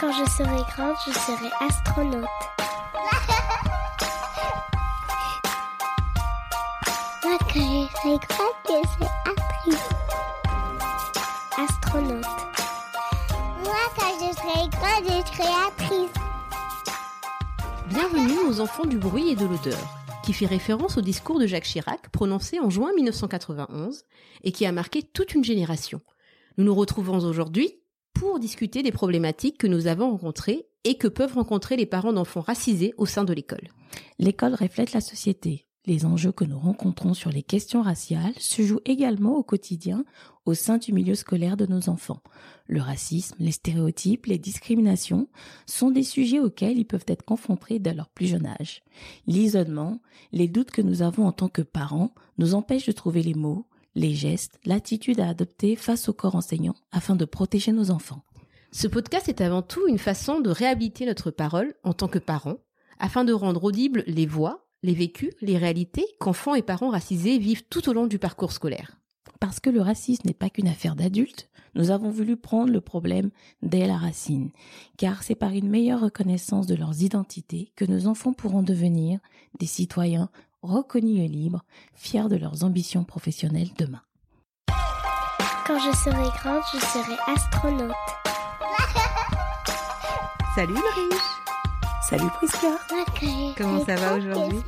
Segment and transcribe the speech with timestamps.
[0.00, 2.24] Quand je serai grande, je serai astronaute.
[7.22, 9.88] Moi, quand je serai grande, je serai actrice.
[11.58, 12.24] Astronaute.
[13.62, 16.14] Moi, quand je serai grande, je serai actrice.
[17.88, 19.78] Bienvenue aux enfants du bruit et de l'odeur,
[20.24, 24.06] qui fait référence au discours de Jacques Chirac prononcé en juin 1991
[24.44, 26.00] et qui a marqué toute une génération.
[26.56, 27.80] Nous nous retrouvons aujourd'hui
[28.12, 32.40] pour discuter des problématiques que nous avons rencontrées et que peuvent rencontrer les parents d'enfants
[32.40, 33.68] racisés au sein de l'école.
[34.18, 35.66] L'école reflète la société.
[35.86, 40.04] Les enjeux que nous rencontrons sur les questions raciales se jouent également au quotidien
[40.44, 42.22] au sein du milieu scolaire de nos enfants.
[42.66, 45.28] Le racisme, les stéréotypes, les discriminations
[45.66, 48.82] sont des sujets auxquels ils peuvent être confrontés dès leur plus jeune âge.
[49.26, 50.00] L'isolement,
[50.32, 53.66] les doutes que nous avons en tant que parents nous empêchent de trouver les mots,
[53.94, 58.22] les gestes, l'attitude à adopter face au corps enseignant afin de protéger nos enfants.
[58.72, 62.58] Ce podcast est avant tout une façon de réhabiliter notre parole en tant que parents,
[62.98, 67.64] afin de rendre audibles les voix, les vécus, les réalités qu'enfants et parents racisés vivent
[67.68, 69.00] tout au long du parcours scolaire.
[69.40, 73.30] Parce que le racisme n'est pas qu'une affaire d'adultes, nous avons voulu prendre le problème
[73.62, 74.50] dès la racine,
[74.96, 79.20] car c'est par une meilleure reconnaissance de leurs identités que nos enfants pourront devenir
[79.58, 80.30] des citoyens
[80.62, 84.02] reconnus et libres, fiers de leurs ambitions professionnelles demain.
[85.66, 87.94] Quand je serai grande, je serai astronaute.
[90.54, 91.20] Salut Marie
[92.08, 94.58] Salut Prisca je Comment ça va aujourd'hui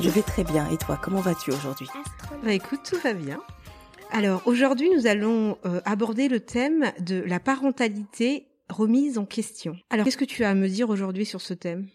[0.00, 1.86] je vais très bien, et toi, comment vas-tu aujourd'hui?
[1.88, 2.42] Astronaute.
[2.42, 3.38] Bah écoute, tout va bien.
[4.10, 9.76] Alors aujourd'hui, nous allons euh, aborder le thème de la parentalité remise en question.
[9.90, 11.86] Alors, qu'est-ce que tu as à me dire aujourd'hui sur ce thème?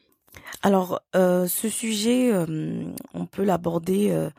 [0.65, 4.31] Alors, euh, ce sujet, euh, on peut l'aborder euh,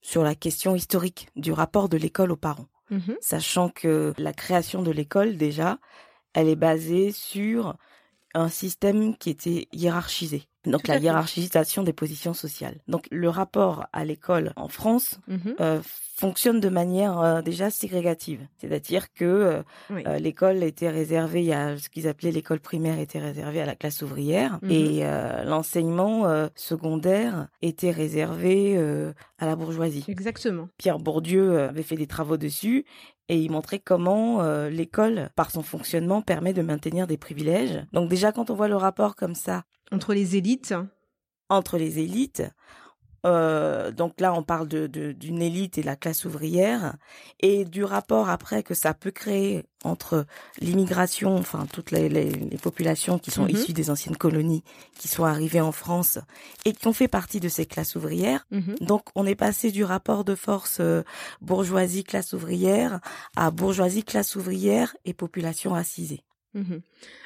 [0.00, 3.16] sur la question historique du rapport de l'école aux parents, Mhm.
[3.20, 5.80] sachant que la création de l'école, déjà,
[6.34, 7.74] elle est basée sur
[8.32, 10.44] un système qui était hiérarchisé.
[10.64, 12.76] Donc la hiérarchisation des positions sociales.
[12.88, 15.54] Donc le rapport à l'école en France Mhm.
[15.60, 15.80] euh,
[16.14, 18.46] fonctionne de manière euh, déjà ségrégative.
[18.58, 20.04] C'est-à-dire que euh, Oui.
[20.06, 23.66] euh, l'école était réservée, il y a ce qu'ils appelaient l'école primaire était réservée à
[23.66, 24.70] la classe ouvrière Mhm.
[24.70, 30.04] et euh, l'enseignement euh, secondaire était réservé euh, à la bourgeoisie.
[30.08, 30.68] Exactement.
[30.78, 32.84] Pierre Bourdieu avait fait des travaux dessus
[33.28, 37.84] et il montrait comment euh, l'école, par son fonctionnement, permet de maintenir des privilèges.
[37.92, 40.74] Donc déjà, quand on voit le rapport comme ça Entre les élites,
[41.48, 42.42] entre les élites.
[43.24, 46.96] Euh, donc là, on parle de, de- d'une élite et la classe ouvrière,
[47.40, 50.26] et du rapport après que ça peut créer entre
[50.60, 53.50] l'immigration, enfin toutes les, les- les populations qui sont Mhm.
[53.50, 54.62] issues des anciennes colonies,
[54.98, 56.18] qui sont arrivées en France
[56.64, 58.46] et qui ont fait partie de ces classes ouvrières.
[58.50, 58.76] Mhm.
[58.80, 61.02] Donc on est passé du rapport de force euh,
[61.40, 63.00] bourgeoisie classe ouvrière
[63.36, 66.22] à bourgeoisie classe ouvrière et population racisée.
[66.54, 66.82] Mhm.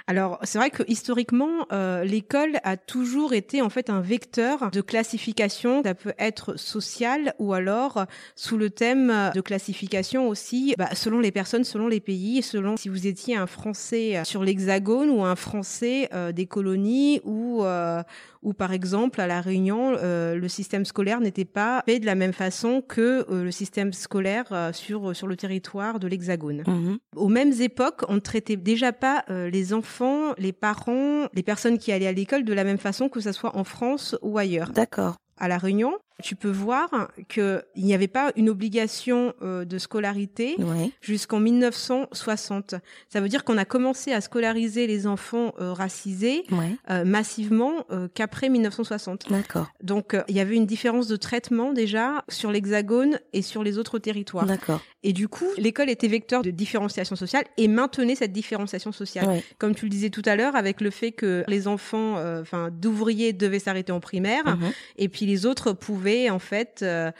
[0.07, 4.81] Alors, c'est vrai que historiquement, euh, l'école a toujours été en fait un vecteur de
[4.81, 5.83] classification.
[5.83, 8.05] Ça peut être social ou alors euh,
[8.37, 12.77] sous le thème euh, de classification aussi, bah, selon les personnes, selon les pays, selon
[12.77, 18.03] si vous étiez un Français euh, sur l'Hexagone ou un Français des colonies ou euh,
[18.47, 22.15] ou par exemple à la Réunion, euh, le système scolaire n'était pas fait de la
[22.15, 26.63] même façon que euh, le système scolaire euh, sur sur le territoire de l'Hexagone.
[26.65, 26.99] Mhm.
[27.17, 31.91] Aux mêmes époques, on ne traitait déjà pas les enfants, les parents, les personnes qui
[31.91, 34.71] allaient à l'école de la même façon que ça soit en France ou ailleurs.
[34.71, 35.17] D'accord.
[35.39, 39.79] À la Réunion, tu peux voir que il n'y avait pas une obligation euh, de
[39.79, 40.91] scolarité Ouais.
[41.03, 42.75] jusqu'en 1960.
[43.09, 46.77] Ça veut dire qu'on a commencé à scolariser les enfants euh, racisés Ouais.
[46.91, 47.85] euh, massivement
[48.15, 49.31] qu'après 1960.
[49.31, 49.67] D'accord.
[49.83, 53.99] Donc il y avait une différence de traitement déjà sur l'Hexagone et sur les autres
[53.99, 54.47] territoires.
[54.47, 54.81] D'accord.
[55.03, 59.29] Et du coup, l'école était vecteur de différenciation sociale et maintenait cette différenciation sociale.
[59.29, 59.45] Ouais.
[59.59, 63.33] Comme tu le disais tout à l'heure, avec le fait que les enfants, enfin, d'ouvriers
[63.33, 64.73] devaient s'arrêter en primaire, Mhm.
[64.99, 67.11] et puis les autres pouvaient, en fait, euh,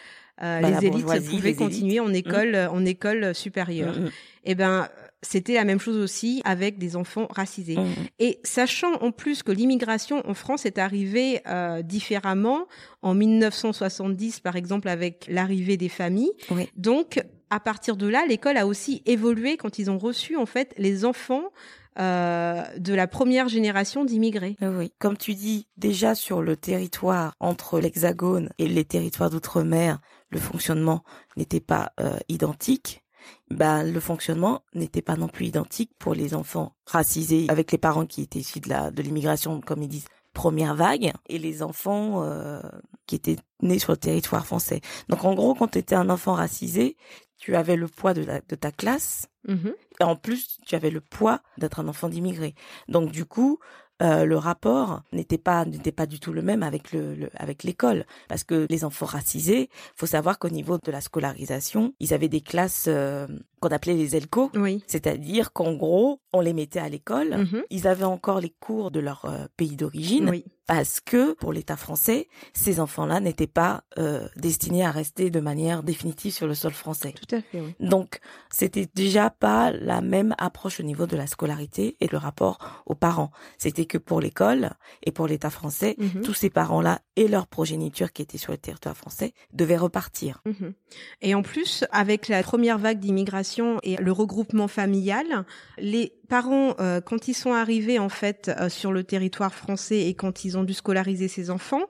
[0.43, 3.99] euh, Bah, les élites pouvaient les continuer en école, en école supérieure.
[3.99, 4.11] Mhm.
[4.45, 4.89] Et ben,
[5.23, 7.77] c'était la même chose aussi avec des enfants racisés.
[8.19, 12.67] Et sachant en plus que l'immigration en France est arrivée euh, différemment
[13.03, 16.33] en 1970, par exemple, avec l'arrivée des familles.
[16.51, 16.69] Oui.
[16.77, 20.75] Donc, à partir de là, l'école a aussi évolué quand ils ont reçu en fait
[20.79, 21.51] les enfants
[21.99, 24.57] euh, de la première génération d'immigrés.
[24.61, 29.99] Oui, comme tu dis, déjà sur le territoire entre l'Hexagone et les territoires d'outre-mer,
[30.31, 31.03] le fonctionnement
[31.37, 33.03] n'était pas euh, identique.
[33.51, 38.07] Ben, le fonctionnement n'était pas non plus identique pour les enfants racisés avec les parents
[38.07, 40.07] qui étaient issus de la de l'immigration, comme ils disent,
[40.37, 42.61] première vague, et les enfants euh,
[43.07, 44.83] qui étaient nés sur le territoire français.
[45.09, 46.97] Donc en gros, quand tu étais un enfant racisé,
[47.39, 49.75] tu avais le poids de, de ta classe, Mhm.
[50.01, 52.55] et en plus, tu avais le poids d'être un enfant d'immigré.
[52.89, 53.59] Donc du coup,
[54.03, 57.63] euh, le rapport n'était pas n'était pas du tout le même avec le, le- avec
[57.63, 62.29] l'école parce que les enfants racisés, faut savoir qu'au niveau de la scolarisation, ils avaient
[62.29, 63.27] des classes euh,
[63.61, 64.83] qu'on appelait les ELCO, Oui.
[64.87, 67.63] c'est-à-dire qu'en gros, on les mettait à l'école, Mhm.
[67.71, 70.45] ils avaient encore les cours de leur euh, pays d'origine Oui.
[70.67, 75.83] Parce que pour l'État français, ces enfants-là n'étaient pas euh, destinés à rester de manière
[75.83, 77.13] définitive sur le sol français.
[77.13, 77.61] Tout à fait.
[77.61, 77.75] Oui.
[77.81, 78.21] Donc,
[78.51, 82.95] c'était déjà pas la même approche au niveau de la scolarité et le rapport aux
[82.95, 83.31] parents.
[83.59, 84.71] C'était que pour l'école
[85.05, 86.23] et pour l'État français, Mhm.
[86.23, 90.43] tous ces parents-là et leur progéniture qui étaient sur le territoire français devaient repartir.
[90.45, 90.75] Mhm.
[91.23, 95.45] Et en plus, avec la première vague d'immigration et le regroupement familial,
[95.79, 100.15] les parents, euh, quand ils sont arrivés en fait euh, sur le territoire français et
[100.15, 101.85] quand ils ont dû scolariser ces enfants,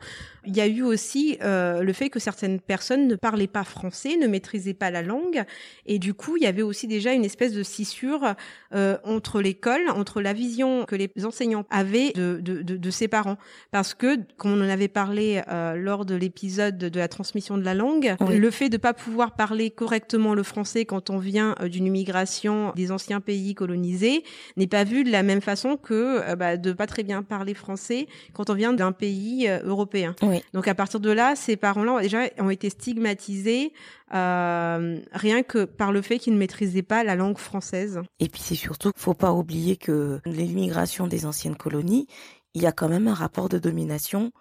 [0.48, 4.16] il y a eu aussi euh, le fait que certaines personnes ne parlaient pas français,
[4.16, 5.42] ne maîtrisaient pas la langue,
[5.86, 8.34] et du coup, il y avait aussi déjà une espèce de scissure
[8.72, 13.08] euh, entre l'école, entre la vision que les enseignants avaient de, de, de, de ses
[13.08, 13.38] parents,
[13.72, 17.64] parce que, comme on en avait parlé euh, lors de l'épisode de la transmission de
[17.64, 18.36] la langue, Oui.
[18.38, 22.72] le fait de pas pouvoir parler correctement le français quand on vient euh, d'une immigration
[22.76, 24.22] des anciens pays colonisés
[24.56, 27.54] n'est pas vu de la même façon que euh, bah, de pas très bien parler
[27.54, 30.14] français quand on vient d'un pays euh, européen.
[30.22, 30.42] Oui.
[30.52, 33.72] Donc à partir de là, ces parents-là déjà ont été stigmatisés
[34.14, 38.00] euh, rien que par le fait qu'ils ne maîtrisaient pas la langue française.
[38.20, 42.06] Et puis c'est surtout, faut pas oublier que l'immigration des anciennes colonies,
[42.54, 44.32] il y a quand même un rapport de domination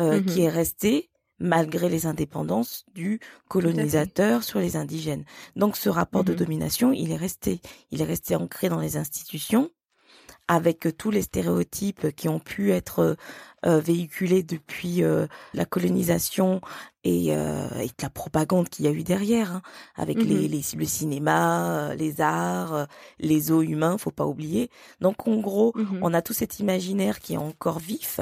[0.00, 0.24] euh, Mhm.
[0.26, 5.24] qui est resté malgré les indépendances du colonisateur sur les indigènes.
[5.56, 6.36] Donc ce rapport de Mhm.
[6.36, 9.70] domination, il est resté, il est resté ancré dans les institutions
[10.48, 13.16] avec tous les stéréotypes qui ont pu être
[13.66, 16.60] euh, véhiculés depuis euh, la colonisation
[17.04, 19.62] et, euh, et la propagande qu'il y a eu derrière, hein,
[19.96, 22.86] avec les, les, le cinéma, euh, les arts,
[23.18, 24.68] les eaux humains, faut pas oublier.
[25.00, 26.00] Donc en gros, Mhm.
[26.02, 28.20] on a tout cet imaginaire qui est encore vif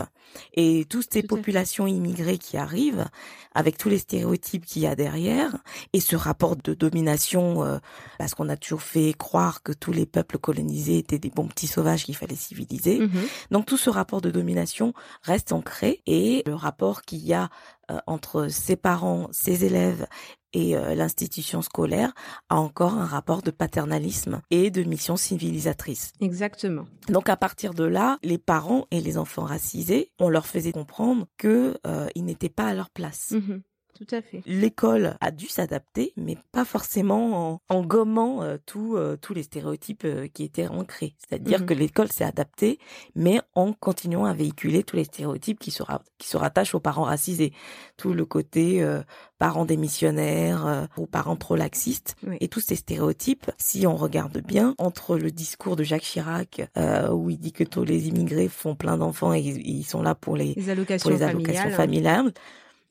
[0.55, 3.07] et toutes ces Tout populations immigrées qui arrivent
[3.55, 5.57] avec tous les stéréotypes qu'il y a derrière
[5.93, 7.79] et ce rapport de domination euh,
[8.19, 11.67] parce qu'on a toujours fait croire que tous les peuples colonisés étaient des bons petits
[11.67, 13.01] sauvages qu'il fallait civiliser.
[13.01, 13.11] Mhm.
[13.53, 14.93] Donc tout ce rapport de domination
[15.27, 17.51] reste ancré et le rapport qu'il y a
[17.91, 20.07] euh, entre ses parents, ses élèves
[20.53, 22.15] et euh, l'institution scolaire
[22.49, 26.13] a encore un rapport de paternalisme et de mission civilisatrice.
[26.21, 26.87] Exactement.
[27.09, 31.27] Donc à partir de là, les parents et les enfants racisés, on leur faisait comprendre
[31.37, 33.33] que euh, ils n'étaient pas à leur place.
[33.33, 33.63] Mhm.
[33.97, 34.43] Tout à fait.
[34.47, 39.43] L'école a dû s'adapter, mais pas forcément en, en gommant euh, tout, euh, tous les
[39.43, 41.15] stéréotypes euh, qui étaient ancrés.
[41.19, 41.67] C'est-à-dire Mhm.
[41.67, 42.79] que l'école s'est adaptée,
[43.15, 45.83] mais en continuant à véhiculer tous les stéréotypes qui se,
[46.19, 47.53] qui se rattachent aux parents racisés.
[47.97, 49.03] Tout le côté euh,
[49.39, 52.17] parents démissionnaires euh, ou parents trop laxistes.
[52.27, 52.37] Oui.
[52.41, 57.11] Et tous ces stéréotypes, si on regarde bien, entre le discours de Jacques Chirac, euh,
[57.11, 60.15] où il dit que tous les immigrés font plein d'enfants et ils- ils sont là
[60.15, 61.77] pour les Les allocations, pour les allocations familiales.
[61.77, 62.33] familiales.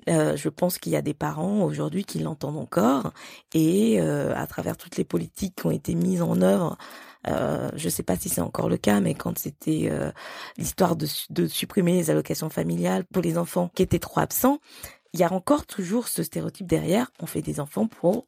[0.10, 3.12] Euh, je pense qu'il y a des parents aujourd'hui qui l'entendent encore
[3.54, 6.78] et euh, à travers toutes les politiques qui ont été mises en œuvre,
[7.28, 10.12] euh, je ne sais pas si c'est encore le cas, mais quand c'était euh,
[10.58, 14.60] l'histoire de, de supprimer les allocations familiales pour les enfants qui étaient trop absents,
[15.14, 17.10] il y a encore toujours ce stéréotype derrière.
[17.20, 18.28] On fait des enfants pour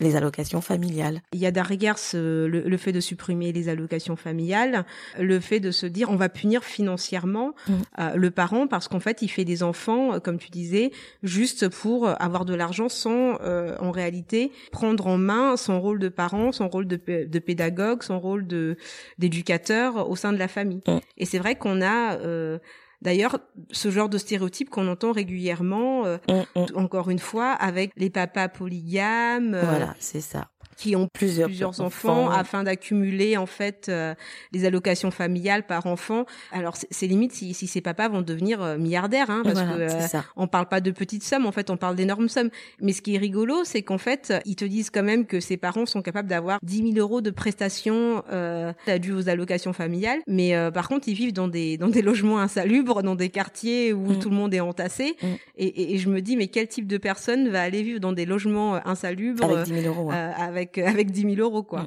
[0.00, 1.22] les allocations familiales.
[1.32, 4.84] Il y a derrière ce, le, le fait de supprimer les allocations familiales,
[5.18, 7.72] le fait de se dire on va punir financièrement Mm.
[8.00, 10.90] euh, le parent parce qu'en fait il fait des enfants, euh, comme tu disais,
[11.22, 15.98] juste pour euh, avoir de l'argent sans euh, en réalité prendre en main son rôle
[15.98, 18.76] de parent, son rôle de pédagogue, son rôle de
[19.18, 20.82] d'éducateur au sein de la famille.
[20.86, 20.98] Mm.
[21.18, 22.58] Et c'est vrai qu'on a euh,
[23.04, 23.38] D'ailleurs,
[23.70, 26.66] ce genre de stéréotype qu'on entend régulièrement, euh, Hum, hum.
[26.74, 30.48] encore une fois, avec les papas polygames, euh, Voilà, c'est ça.
[30.76, 34.14] Qui ont Plusieurs, plusieurs enfants, afin d'accumuler en fait euh,
[34.52, 36.24] les allocations familiales par enfant.
[36.52, 39.92] Alors c'est- limite si, si ces papas vont devenir euh, milliardaires, hein, parce Voilà, que
[39.94, 40.24] euh, ça.
[40.36, 42.50] on parle pas de petites sommes, en fait on parle d'énormes sommes.
[42.80, 45.56] Mais ce qui est rigolo, c'est qu'en fait ils te disent quand même que ces
[45.56, 50.54] parents sont capables d'avoir 10 000 euros de prestations euh, dues aux allocations familiales, mais
[50.56, 54.12] euh, par contre ils vivent dans des dans des logements insalubres, dans des quartiers où
[54.14, 54.18] Mm.
[54.18, 55.16] tout le monde est entassé.
[55.22, 55.26] Mm.
[55.58, 58.12] Et, et- et je me dis mais quel type de personne va aller vivre dans
[58.12, 60.10] des logements euh, insalubres Avec 10 000 euros.
[60.10, 61.86] avec avec avec 10 000 euros quoi.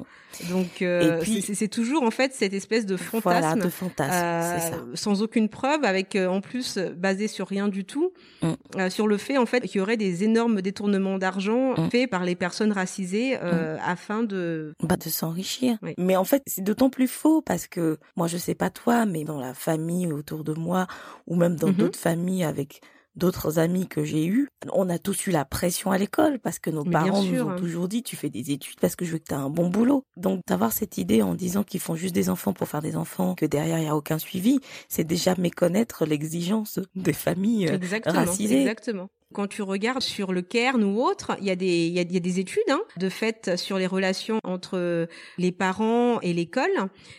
[0.50, 4.74] Donc euh, c'est- toujours en fait cette espèce de fantasme, Voilà, de fantasme, ça.
[4.76, 8.52] euh, sans aucune preuve, avec euh, en plus euh, basé sur rien du tout, Mm.
[8.76, 11.90] euh, sur le fait en fait qu'il y aurait des énormes détournements d'argent Mm.
[11.90, 15.78] faits par les personnes racisées euh, afin de Bah, de s'enrichir.
[15.82, 15.94] Oui.
[15.98, 19.24] Mais en fait, c'est d'autant plus faux parce que moi, je sais pas toi, mais
[19.24, 20.86] dans la famille autour de moi,
[21.26, 21.74] ou même dans Mhm.
[21.74, 22.80] d'autres familles avec
[23.16, 26.70] d'autres amis que j'ai eus, on a tous eu la pression à l'école parce que
[26.70, 27.56] nos Mais parents nous ont hein.
[27.56, 29.68] toujours dit tu fais des études parce que je veux que tu aies un bon
[29.68, 30.04] boulot.
[30.16, 33.34] Donc d'avoir cette idée en disant qu'ils font juste des enfants pour faire des enfants,
[33.34, 38.14] que derrière il y a aucun suivi, c'est déjà méconnaître l'exigence des familles euh, Exactement,
[38.14, 38.60] racisées.
[38.60, 39.08] exactement.
[39.34, 42.02] Quand tu regardes sur le Cairn ou autre, il y a des il y a,
[42.02, 46.32] il y a des études hein, de fait sur les relations entre les parents et
[46.32, 46.70] l'école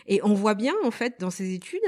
[0.08, 1.78] et on voit bien en fait dans ces études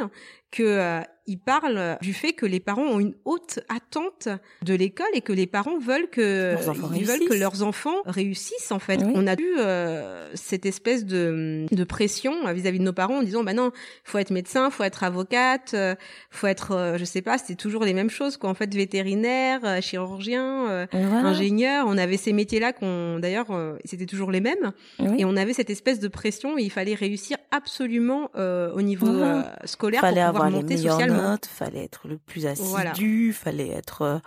[0.53, 4.27] que euh, ils parlent du fait que les parents ont une haute attente
[4.63, 6.57] de l'école et que les parents veulent que
[6.97, 8.97] ils veulent que leurs enfants réussissent en fait.
[9.01, 9.13] Oui.
[9.15, 13.45] On a eu euh, cette espèce de de pression vis-à-vis de nos parents en disant
[13.45, 13.71] bah non,
[14.03, 15.95] faut être médecin, faut être avocate, euh,
[16.31, 19.61] faut être euh, je sais pas, c'était toujours les mêmes choses quoi en fait vétérinaire,
[19.65, 21.29] euh, chirurgien, euh, Voilà.
[21.29, 23.47] ingénieur, on avait ces métiers-là qu'on d'ailleurs
[23.85, 25.15] c'était toujours les mêmes Oui.
[25.21, 29.07] et on avait cette espèce de pression et il fallait réussir absolument euh, au niveau
[29.07, 29.57] Voilà.
[29.67, 32.93] scolaire fallait pour avoir pouvoir les meilleures notes, fallait être le plus assidu, Voilà.
[33.35, 34.19] fallait être euh,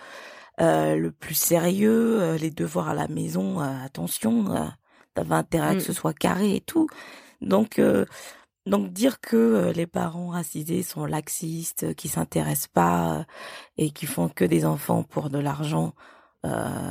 [0.62, 4.45] euh, le plus sérieux, euh, les devoirs à la maison, euh, attention,
[5.13, 5.77] t'avais intérêt à Mm.
[5.77, 6.88] que ce soit carré et tout.
[7.41, 7.81] Donc,
[8.65, 13.25] donc dire que les parents racisés sont laxistes, qui s'intéressent pas
[13.77, 15.93] et qui font que des enfants pour de l'argent,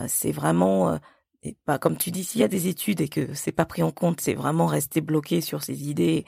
[0.07, 0.99] c'est vraiment
[1.43, 3.83] et pas comme tu dis s'il y a des études et que c'est pas pris
[3.83, 6.25] en compte, c'est vraiment rester bloqué sur ces idées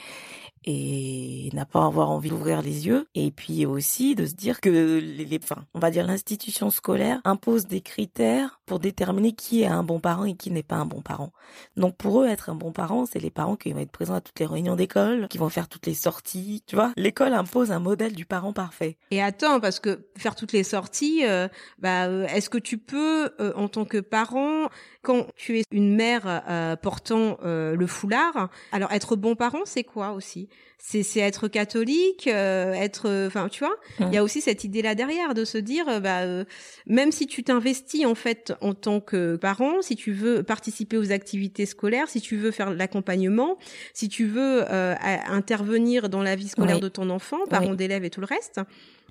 [0.67, 4.69] et n'a pas avoir envie d'ouvrir les yeux et puis aussi de se dire que
[4.69, 9.67] les, les- enfin, on va dire l'institution scolaire impose des critères pour déterminer qui est
[9.67, 11.33] un bon parent et qui n'est pas un bon parent.
[11.77, 14.21] Donc pour eux être un bon parent, c'est les parents qui vont être présents à
[14.21, 16.93] toutes les réunions d'école, qui vont faire toutes les sorties, tu vois.
[16.97, 18.97] L'école impose un modèle du parent parfait.
[19.11, 23.31] Et attends, parce que faire toutes les sorties, euh, bah, euh, est-ce que tu peux,
[23.41, 24.69] euh, en tant que parent,
[25.03, 29.85] quand tu es une mère euh, portant euh, le foulard, alors être bon parent, c'est
[29.85, 30.49] quoi aussi?
[30.79, 34.63] C'est c'est être catholique, euh, être, euh, enfin, tu vois, il y a aussi cette
[34.63, 36.45] idée-là derrière de se dire, euh, bah, euh,
[36.87, 41.11] même si tu t'investis en fait en tant que parent, si tu veux participer aux
[41.13, 43.57] activités scolaires, si tu veux faire l'accompagnement,
[43.95, 44.95] si tu veux euh,
[45.29, 46.83] intervenir dans la vie scolaire Oui.
[46.83, 47.77] de ton enfant, parents Oui.
[47.77, 48.61] d'élèves et tout le reste,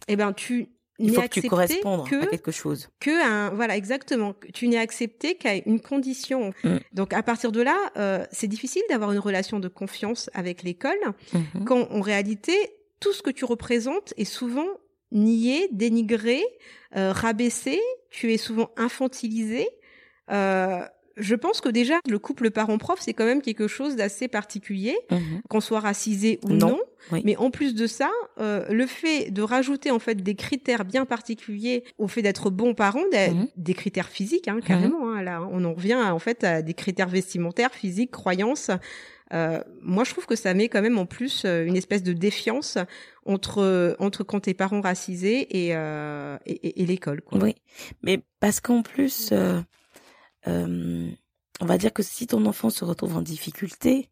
[0.08, 2.90] eh ben tu Il faut que tu correspondes que à quelque chose.
[3.00, 6.52] que un voilà exactement tu n'es accepté qu'à une condition.
[6.64, 6.78] Mm.
[6.94, 10.98] Donc à partir de là, euh, c'est difficile d'avoir une relation de confiance avec l'école
[11.34, 11.66] Mhm.
[11.66, 12.54] quand en réalité
[13.02, 14.68] tout ce que tu représentes est souvent
[15.12, 16.42] nié, dénigré,
[16.96, 17.80] euh, rabaissé.
[18.10, 19.68] Tu es souvent infantilisé.
[20.32, 20.82] Euh,
[21.18, 25.42] je pense que déjà le couple parent-prof c'est quand même quelque chose d'assez particulier, Mhm.
[25.50, 26.68] qu'on soit racisé ou Non.
[26.70, 26.80] non.
[27.12, 27.22] Oui.
[27.24, 31.06] Mais en plus de ça, euh, le fait de rajouter en fait des critères bien
[31.06, 33.48] particuliers au fait d'être bon parent, des, Mhm.
[33.58, 35.12] des critères physiques hein, carrément.
[35.12, 38.72] hein, là, on en revient à, en fait à des critères vestimentaires, physiques, croyances.
[39.34, 42.14] Euh, moi, je trouve que ça met quand même en plus euh, une espèce de
[42.14, 42.78] défiance
[43.26, 47.22] entre entre quand t'es parent racisé et euh, et, et- et l'école.
[47.22, 47.40] Quoi.
[47.42, 47.56] Oui,
[48.04, 49.30] mais parce qu'en plus,
[50.48, 51.10] euh, euh,
[51.62, 54.10] on va dire que si ton enfant se retrouve en difficulté,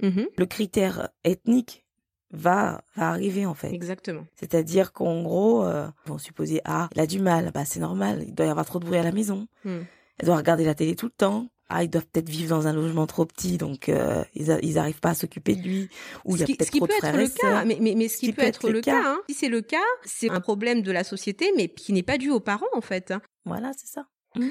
[0.00, 1.84] Mhm, le critère ethnique
[2.30, 3.72] va, va arriver en fait.
[3.74, 4.24] exactement.
[4.36, 8.22] C'est-à-dire qu'en gros, euh, ils vont supposer ah, il a du mal, bah c'est normal,
[8.26, 9.80] il doit y avoir trop de bruit à la maison, Hmm.
[10.20, 11.48] il doit regarder la télé tout le temps.
[11.70, 15.00] Ah, ils doivent peut-être vivre dans un logement trop petit, donc euh, ils, ils arrivent
[15.00, 15.88] pas à s'occuper de lui.
[16.24, 17.66] Ou il y a peut-être trop peut de être frères le et cas, sœurs.
[17.66, 19.02] mais, mais, mais ce qui, peut être, le cas, cas.
[19.04, 19.20] hein.
[19.28, 22.30] si c'est le cas, c'est un problème de la société, mais qui n'est pas dû
[22.30, 23.10] aux parents en fait.
[23.10, 23.20] hein.
[23.44, 24.06] Voilà, c'est ça.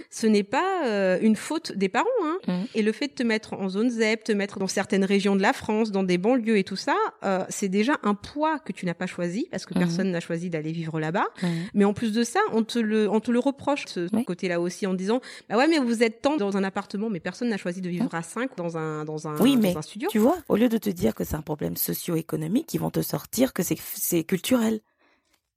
[0.10, 2.06] Ce n'est pas euh, une faute des parents.
[2.24, 2.38] Hein.
[2.48, 2.66] Mhm.
[2.76, 5.42] Et le fait de te mettre en zone ZEP, te mettre dans certaines régions de
[5.42, 8.86] la France, dans des banlieues et tout ça, euh, c'est déjà un poids que tu
[8.86, 9.80] n'as pas choisi parce que Mhm.
[9.80, 11.28] personne n'a choisi d'aller vivre là-bas.
[11.74, 14.26] Mais en plus de ça, on te le, on te le reproche ce Oui.
[14.26, 17.50] côté-là aussi en disant, bah ouais, mais vous êtes tant dans un appartement, mais personne
[17.50, 20.10] n'a choisi de vivre à cinq dans un, dans un, Oui, dans mais un studio.
[20.12, 23.02] Tu vois, au lieu de te dire que c'est un problème socio-économique, ils vont te
[23.02, 24.82] sortir que c'est culturel.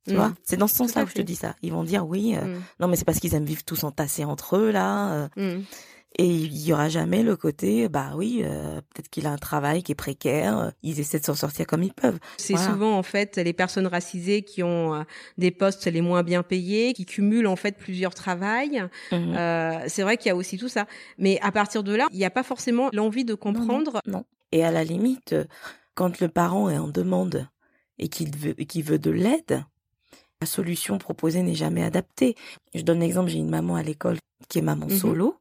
[0.07, 0.17] Tu Mm.
[0.17, 1.55] vois, c'est dans ce sens-là que je te dis ça.
[1.61, 2.61] Ils vont dire oui, euh, Mm.
[2.79, 5.61] non mais c'est parce qu'ils aiment vivre tous entassés entre eux là, euh, Mm.
[6.17, 9.83] et il y aura jamais le côté, bah oui, euh, peut-être qu'il a un travail
[9.83, 12.17] qui est précaire, ils essaient de s'en sortir comme ils peuvent.
[12.37, 12.71] C'est Voilà.
[12.71, 15.05] souvent en fait les personnes racisées qui ont
[15.37, 18.83] des postes les moins bien payés, qui cumulent en fait plusieurs travails.
[19.13, 20.87] Euh, c'est vrai qu'il y a aussi tout ça.
[21.19, 24.01] Mais à partir de là, il n'y a pas forcément l'envie de comprendre.
[24.07, 24.25] Non.
[24.51, 25.35] Et à la limite,
[25.93, 27.47] quand le parent est en demande
[27.99, 29.63] et qu'il veut, et qu'il veut de l'aide,
[30.41, 32.35] la solution proposée n'est jamais adaptée.
[32.73, 34.17] Je donne l'exemple, j'ai une maman à l'école
[34.49, 34.97] qui est maman Mhm.
[34.97, 35.35] solo.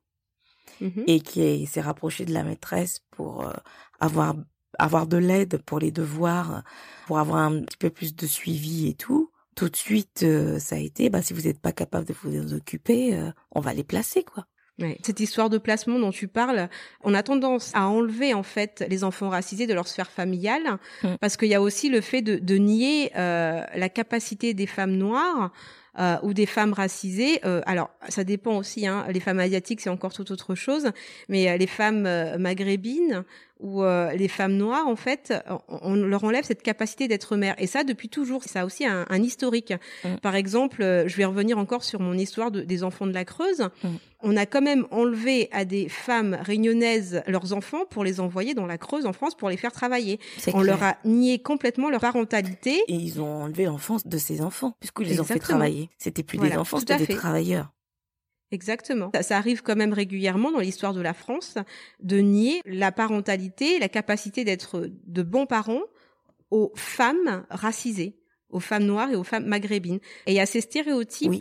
[0.82, 1.04] Mhm.
[1.06, 3.52] et qui s'est rapproché de la maîtresse pour euh,
[3.98, 4.34] avoir
[4.78, 6.62] avoir de l'aide pour les devoirs,
[7.06, 9.30] pour avoir un petit peu plus de suivi et tout.
[9.56, 12.34] Tout de suite, euh, ça a été, bah, si vous n'êtes pas capable de vous
[12.40, 14.46] en occuper, euh, on va les placer, quoi.
[14.80, 14.98] Ouais.
[15.02, 16.68] Cette histoire de placement dont tu parles,
[17.04, 21.08] on a tendance à enlever en fait les enfants racisés de leur sphère familiale, Mm.
[21.20, 24.96] parce qu'il y a aussi le fait de, de nier euh, la capacité des femmes
[24.96, 25.52] noires
[25.98, 27.40] euh, ou des femmes racisées.
[27.44, 28.86] euh, alors, ça dépend aussi.
[28.86, 30.90] Hein, les femmes asiatiques, c'est encore tout autre chose,
[31.28, 33.24] mais euh, les femmes euh, maghrébines
[33.60, 35.32] ou euh, les femmes noires, en fait,
[35.68, 37.54] on, on leur enlève cette capacité d'être mère.
[37.58, 39.72] Et ça, depuis toujours, ça a aussi un, un historique.
[40.04, 40.16] Mm.
[40.22, 43.24] Par exemple, euh, je vais revenir encore sur mon histoire de- des enfants de la
[43.24, 43.68] Creuse.
[43.84, 43.88] Mm.
[44.22, 48.66] On a quand même enlevé à des femmes réunionnaises leurs enfants pour les envoyer dans
[48.66, 50.20] la Creuse en France pour les faire travailler.
[50.48, 50.62] On clair.
[50.64, 52.82] leur a nié complètement leur parentalité.
[52.88, 55.88] Et ils ont enlevé l'enfance de ces enfants, puisqu'ils les ont fait travailler.
[55.98, 57.70] C'était plus des enfants, c'était des travailleurs.
[58.52, 59.10] Exactement.
[59.14, 61.56] Ça, ça arrive quand même régulièrement dans l'histoire de la France
[62.00, 65.82] de nier la parentalité, la capacité d'être de bons parents
[66.50, 68.16] aux femmes racisées
[68.52, 70.00] aux femmes noires et aux femmes maghrébines.
[70.26, 71.40] Et il y a ces stéréotypes Oui.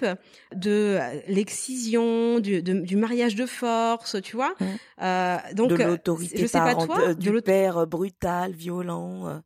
[0.56, 4.54] de euh, l'excision, du, de- du mariage de force, tu vois.
[4.60, 4.66] Mm.
[5.02, 9.42] Euh, donc, de euh, l'autorité je sais pas parent- toi, euh, du père brutal, violent.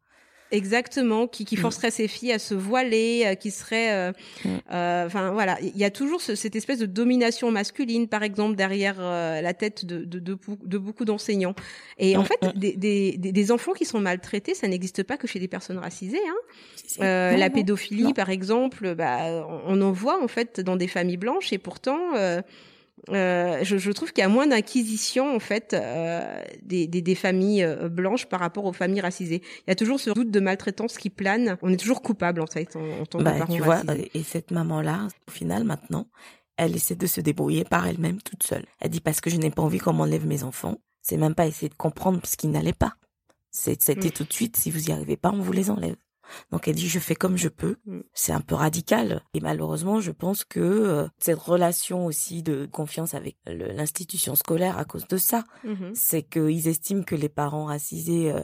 [0.53, 0.57] Euh.
[0.57, 1.59] Exactement, qui, qui Mm.
[1.59, 4.11] forcerait ses filles à se voiler, euh, qui serait, euh,
[4.45, 4.49] Mm.
[4.71, 8.55] euh, enfin voilà, il y a toujours ce- cette espèce de domination masculine, par exemple,
[8.55, 11.55] derrière euh, la tête de, de, de, de beaucoup d'enseignants.
[11.97, 15.27] Et en Mm, fait, des, des, des- enfants qui sont maltraités, ça n'existe pas que
[15.27, 16.17] chez des personnes racisées.
[16.27, 17.01] Hein.
[17.03, 18.13] Euh, Non, la pédophilie, non.
[18.13, 21.99] par exemple, bah, on on en voit en fait dans des familles blanches, et pourtant.
[23.09, 27.15] Euh, je, je trouve qu'il y a moins d'inquisition en fait euh, des, des, des
[27.15, 29.41] familles euh, blanches par rapport aux familles racisées.
[29.59, 31.57] Il y a toujours ce doute de maltraitance qui plane.
[31.61, 34.11] On est toujours coupable en fait en, en tant que Bah, parent tu vois, racisé.
[34.13, 36.07] et cette maman-là, au final, maintenant,
[36.57, 38.65] elle essaie de se débrouiller par elle-même toute seule.
[38.79, 40.77] Elle dit parce que je n'ai pas envie qu'on m'enlève mes enfants.
[41.01, 42.93] C'est même pas essayer de comprendre ce qui n'allait pas.
[43.51, 44.11] C'était Mm.
[44.11, 45.95] tout de suite, si vous y arrivez pas, on vous les enlève.
[46.51, 47.77] Donc elle dit je fais comme je peux.
[47.85, 47.99] Mm.
[48.13, 49.21] C'est un peu radical.
[49.33, 54.85] Et malheureusement, je pense que euh, cette relation aussi de confiance avec l'institution scolaire à
[54.85, 55.91] cause de ça, Mhm.
[55.95, 58.41] c'est qu'ils estiment que les parents racisés euh,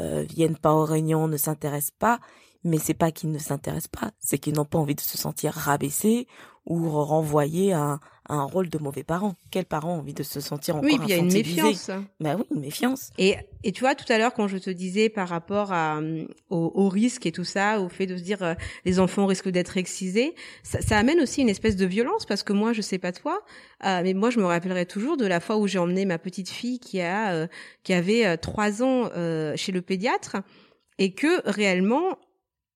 [0.00, 2.18] euh, viennent pas aux réunions, ne s'intéressent pas,
[2.64, 5.52] mais c'est pas qu'ils ne s'intéressent pas, c'est qu'ils n'ont pas envie de se sentir
[5.52, 6.26] rabaissés
[6.66, 9.34] ou renvoyés à un, à un rôle de mauvais parents.
[9.50, 11.90] Quels parents ont envie de se sentir encore Oui, puis il y a une méfiance.
[12.20, 13.10] Bah oui, une méfiance.
[13.18, 16.26] Et, et tu vois, tout à l'heure, quand je te disais par rapport à, euh,
[16.48, 18.54] au, au risque et tout ça, au fait de se dire euh,
[18.86, 22.54] les enfants risquent d'être excisés, ça, ça amène aussi une espèce de violence parce que
[22.54, 23.42] moi, je sais pas toi,
[23.84, 26.48] euh, mais moi, je me rappellerai toujours de la fois où j'ai emmené ma petite
[26.48, 27.46] fille qui a euh,
[27.82, 29.10] qui avait trois ans
[29.56, 30.36] chez le pédiatre
[30.98, 32.16] et que réellement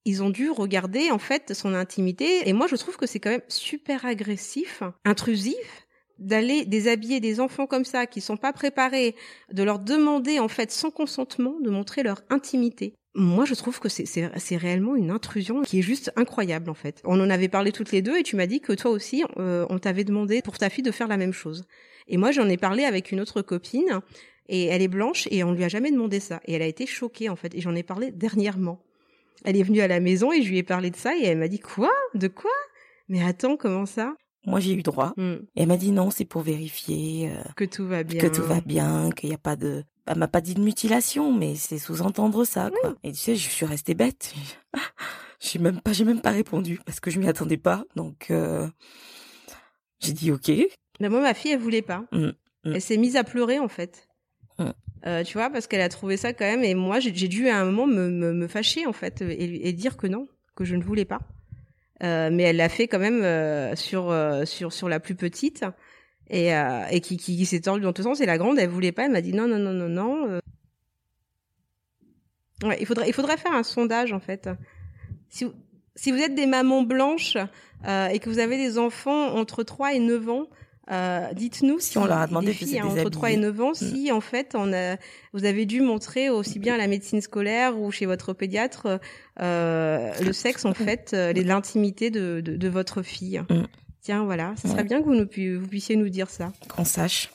[0.08, 3.30] ils ont dû regarder en fait son intimité et moi je trouve que c'est quand
[3.30, 5.86] même super agressif, intrusif
[6.18, 9.14] d'aller déshabiller des enfants comme ça qui sont pas préparés,
[9.52, 12.94] de leur demander en fait sans consentement de montrer leur intimité.
[13.14, 17.00] Moi, je trouve que c'est- réellement une intrusion qui est juste incroyable en fait.
[17.04, 19.66] On en avait parlé toutes les deux et tu m'as dit que toi aussi, euh,
[19.70, 21.64] on t'avait demandé pour ta fille de faire la même chose.
[22.06, 24.00] Et moi, j'en ai parlé avec une autre copine
[24.48, 26.40] et elle est blanche et on lui a jamais demandé ça.
[26.46, 27.54] Et elle a été choquée en fait.
[27.54, 28.80] Et j'en ai parlé dernièrement.
[29.44, 31.38] Elle est venue à la maison et je lui ai parlé de ça et elle
[31.38, 31.90] m'a dit quoi?
[32.14, 32.50] De quoi?
[33.08, 34.14] Mais attends, comment ça?
[34.46, 35.12] Moi, j'ai eu droit.
[35.16, 38.20] Hmm, Et elle m'a dit non, c'est pour vérifier euh, Que tout va bien.
[38.20, 39.84] que tout va bien, qu'il n'y a pas de...
[40.06, 42.94] Elle m'a pas dit de mutilation, mais c'est sous-entendre ça, quoi.
[43.04, 44.34] Et tu sais, je suis restée bête.
[45.40, 47.84] J'ai même pas, j'ai même pas répondu parce que je m'y attendais pas.
[47.94, 48.66] Donc, euh,
[50.00, 50.50] j'ai dit ok.
[51.00, 52.04] Mais moi, ma fille, elle voulait pas.
[52.10, 52.32] Mm, mm.
[52.64, 54.08] Elle s'est mise à pleurer, en fait.
[55.06, 56.64] Euh, tu vois, parce qu'elle a trouvé ça quand même.
[56.64, 59.72] Et moi, j'ai dû à un moment me, me, me fâcher, en fait, et, et
[59.72, 61.20] dire que non, que je ne voulais pas.
[62.02, 65.64] Euh, mais elle l'a fait quand même euh, sur, euh, sur, sur la plus petite.
[66.30, 68.20] Et, euh, et qui, qui, qui s'est tordue dans tous sens.
[68.20, 69.06] Et la grande, elle voulait pas.
[69.06, 70.28] Elle m'a dit non, non, non, non, non.
[70.30, 70.40] euh.
[72.64, 74.50] Ouais, il faudrait, il faudrait faire un sondage, en fait.
[75.28, 75.52] Si vous,
[75.94, 77.36] si vous êtes des mamans blanches
[77.86, 80.46] et que vous avez des enfants entre 3 et 9 ans,
[80.90, 83.58] euh, dites-nous Si on leur a demandé des filles hein, entre 3 et déshabiller.
[83.58, 84.96] 9 ans, si en fait on a,
[85.32, 89.00] vous avez dû montrer aussi bien à la médecine scolaire ou chez votre pédiatre
[89.40, 93.42] euh, le sexe en fait, euh, l'intimité de, de, de votre fille.
[93.50, 93.62] Mm.
[94.00, 94.84] Tiens, voilà, ça serait Ouais.
[94.84, 95.28] bien que vous, nous,
[95.60, 96.52] vous puissiez nous dire ça.
[96.74, 97.30] Qu'on sache.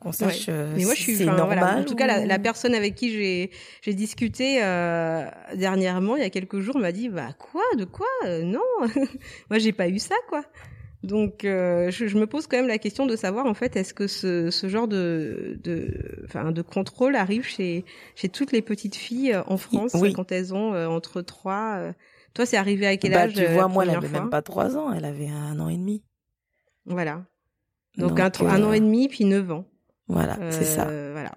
[0.00, 1.46] Qu'on sache euh, Mais moi, je suis, normal.
[1.58, 1.76] voilà.
[1.78, 3.50] En tout cas, la, personne avec qui j'ai
[3.82, 5.24] j'ai discuté euh,
[5.56, 8.06] dernièrement, il y a quelques jours, m'a dit bah quoi, de quoi?
[8.26, 8.60] Euh, Non,
[9.50, 10.42] moi j'ai pas eu ça quoi.
[11.04, 13.94] Donc, euh, je, je me pose quand même la question de savoir en fait, est-ce
[13.94, 17.84] que ce, ce genre de de enfin de contrôle arrive chez
[18.16, 20.12] chez toutes les petites filles euh, en France Oui.
[20.12, 21.76] quand elles ont euh, entre trois.
[21.78, 21.92] euh,
[22.34, 24.76] Toi, c'est arrivé à quel bah, âge tu vois, moi, elle avait même pas trois
[24.76, 26.02] ans, elle avait un an et demi.
[26.84, 27.24] Voilà.
[27.96, 29.66] Donc, un, tro- un an et demi puis neuf ans.
[30.08, 30.84] Voilà, c'est ça.
[30.84, 31.32] Voilà.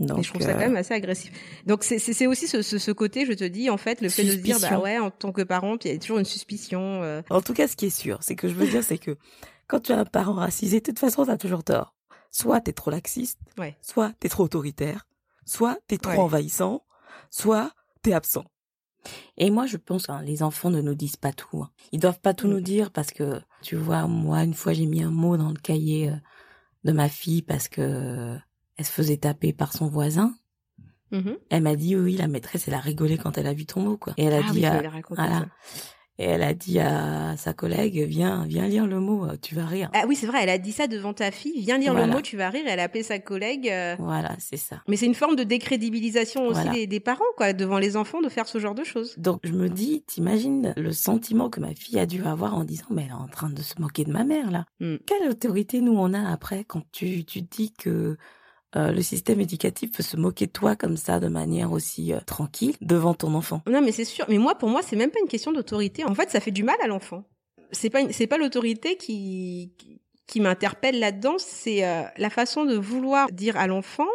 [0.00, 1.32] Donc, et je trouve ça euh, quand même assez agressif.
[1.66, 4.08] Donc c'est c'est c'est aussi ce, ce, ce côté, je te dis, en fait, le
[4.08, 6.24] fait de se dire, bah ouais, en tant que parent, il y a toujours une
[6.24, 7.02] suspicion.
[7.02, 9.16] euh, En tout cas, ce qui est sûr, c'est que je veux dire, c'est que
[9.66, 11.94] quand tu as un parent racisé, de toute façon, t'as toujours tort.
[12.30, 13.76] Soit t'es trop laxiste, Ouais.
[13.80, 15.06] soit t'es trop autoritaire,
[15.46, 16.18] soit t'es trop Ouais.
[16.18, 16.84] envahissant,
[17.30, 18.44] soit t'es absent.
[19.36, 21.62] Et moi, je pense que les enfants ne nous disent pas tout.
[21.62, 21.70] hein.
[21.92, 22.50] Ils doivent pas tout Mm.
[22.50, 25.56] nous dire parce que, tu vois, moi, une fois, j'ai mis un mot dans le
[25.56, 26.14] cahier euh,
[26.84, 28.36] de ma fille parce que euh,
[28.78, 30.34] elle se faisait taper par son voisin.
[31.10, 31.36] mhm.
[31.50, 33.96] Elle m'a dit, oui, la maîtresse, elle a rigolé quand elle a vu ton mot,
[33.96, 34.14] quoi.
[34.16, 35.46] Et elle a Ah dit oui, à- voilà.
[36.20, 39.64] Et elle a dit à sa collègue, viens, viens lire le mot, euh, tu vas
[39.66, 39.88] rire.
[39.94, 41.60] Ah oui, c'est vrai, elle a dit ça devant ta fille.
[41.60, 42.08] Viens lire Voilà.
[42.08, 42.64] le mot, tu vas rire.
[42.66, 43.68] Elle a appelé sa collègue.
[43.70, 44.82] euh, Voilà, c'est ça.
[44.88, 46.72] Mais c'est une forme de décrédibilisation aussi Voilà.
[46.72, 49.14] des, des parents, quoi, devant les enfants, de faire ce genre de choses.
[49.16, 52.86] Donc je me dis, t'imagines le sentiment que ma fille a dû avoir en disant,
[52.90, 54.66] mais elle est en train de se moquer de ma mère là.
[54.80, 54.96] Mm.
[55.06, 58.16] Quelle autorité nous on a après quand tu, tu dis que
[58.76, 62.20] euh, le système éducatif peut se moquer de toi comme ça de manière aussi euh,
[62.20, 64.26] tranquille devant ton enfant Non, mais c'est sûr.
[64.28, 66.04] Mais moi, pour moi, c'est même pas une question d'autorité.
[66.04, 67.24] En fait, ça fait du mal à l'enfant.
[67.72, 71.36] C'est pas, c'est pas l'autorité qui, qui, qui m'interpelle là-dedans.
[71.38, 74.08] C'est euh, la façon de vouloir dire à l'enfant.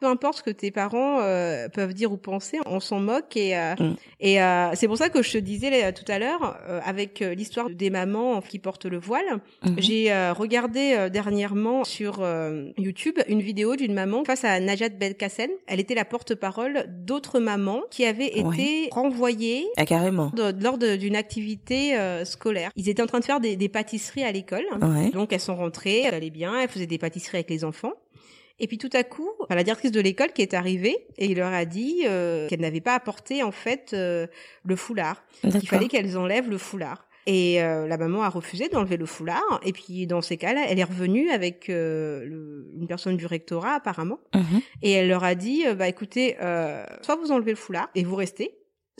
[0.00, 3.56] Peu importe ce que tes parents euh, peuvent dire ou penser, on s'en moque et
[3.56, 3.94] euh, Mm.
[4.20, 7.22] et euh, c'est pour ça que je te disais là, tout à l'heure euh, avec
[7.22, 9.24] euh, l'histoire des mamans qui portent le voile.
[9.64, 9.74] Mhm.
[9.78, 14.90] J'ai euh, regardé euh, dernièrement sur euh, YouTube une vidéo d'une maman face à Najat
[14.90, 15.50] Belkacem.
[15.66, 18.54] Elle était la porte-parole d'autres mamans qui avaient Ouais.
[18.54, 20.30] été renvoyées Ah carrément.
[20.34, 22.70] de- lors d'une activité euh, scolaire.
[22.76, 24.64] Ils étaient en train de faire des, des pâtisseries à l'école.
[24.82, 25.10] Ouais.
[25.10, 27.92] Donc elles sont rentrées, elles allaient bien, elles faisaient des pâtisseries avec les enfants.
[28.58, 31.36] Et puis tout à coup, enfin, la directrice de l'école qui est arrivée et il
[31.36, 34.26] leur a dit euh, qu'elle n'avait pas apporté en fait euh,
[34.64, 35.22] le foulard
[35.60, 37.06] qu'il fallait qu'elles enlèvent le foulard.
[37.28, 39.60] Et euh, la maman a refusé d'enlever le foulard.
[39.64, 43.72] Et puis dans ces cas-là, elle est revenue avec euh, le- une personne du rectorat
[43.74, 44.60] apparemment, Mhm.
[44.82, 48.04] et elle leur a dit euh, bah écoutez, euh, soit vous enlevez le foulard et
[48.04, 48.52] vous restez.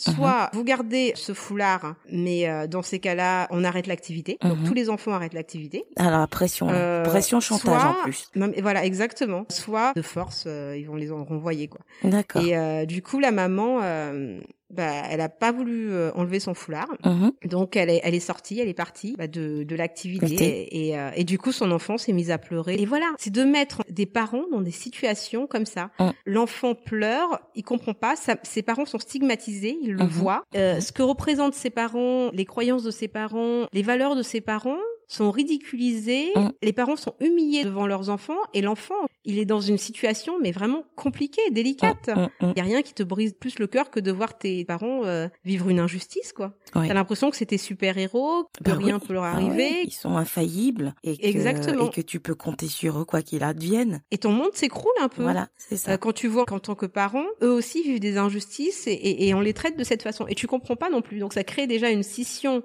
[0.06, 0.14] Mhm.
[0.14, 4.36] Soit vous gardez ce foulard, mais euh, dans ces cas-là, on arrête l'activité.
[4.42, 4.64] Donc Mhm.
[4.66, 5.84] tous les enfants arrêtent l'activité.
[5.96, 6.74] Alors la pression, là.
[6.74, 8.28] Euh, pression chantage soit- en plus.
[8.34, 9.46] Non, mais voilà, exactement.
[9.48, 11.80] Soit de force, euh, ils vont les en renvoyer quoi.
[12.04, 12.42] D'accord.
[12.42, 14.38] Et euh, du coup, la maman, euh,
[14.70, 16.88] bah, elle a pas voulu euh, enlever son foulard.
[17.04, 17.32] Mhm.
[17.44, 20.98] Donc elle est, elle est sortie, elle est partie bah, de, de l'activité et, et,
[20.98, 22.74] euh, et du coup son enfant s'est mis à pleurer.
[22.74, 25.90] Et voilà, c'est de mettre des parents dans des situations comme ça.
[26.00, 26.10] Mm.
[26.26, 30.08] L'enfant pleure, il comprend pas, sa- ses parents sont stigmatisés, il le Mhm.
[30.08, 30.44] voit.
[30.56, 34.40] Euh, ce que représentent ses parents, les croyances de ses parents, les valeurs de ses
[34.40, 36.50] parents sont ridiculisées, Mm.
[36.62, 40.50] les parents sont humiliés devant leurs enfants et l'enfant, il est dans une situation mais
[40.52, 42.08] vraiment compliquée, délicate.
[42.08, 44.36] Mm, mm, Il y a rien qui te brise plus le cœur que de voir
[44.38, 46.54] tes parents euh, vivre une injustice, quoi.
[46.74, 46.88] Ouais.
[46.88, 49.06] T'as l'impression que c'est tes super-héros, que Bah rien oui.
[49.06, 49.56] peut leur Ah arriver.
[49.70, 51.86] ouais, ils sont infaillibles et que, Exactement.
[51.88, 54.02] et que tu peux compter sur eux quoi qu'il advienne.
[54.10, 55.22] Et ton monde s'écroule un peu.
[55.22, 55.92] Voilà, c'est ça.
[55.92, 59.28] Euh, quand tu vois qu'en tant que parents, eux aussi vivent des injustices et, et-
[59.28, 60.26] et on les traite de cette façon.
[60.26, 61.18] Et tu comprends pas non plus.
[61.18, 62.62] Donc ça crée déjà une scission